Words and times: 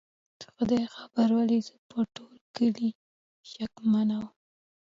خدای 0.53 0.83
خبر 0.95 1.27
ولې 1.37 1.59
زه 1.67 1.75
په 1.89 1.99
ټول 2.15 2.35
کلي 2.55 2.89
شکمنه 3.51 4.15
ومه؟ 4.21 4.29